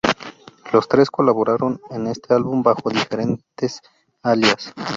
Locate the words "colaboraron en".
1.11-2.07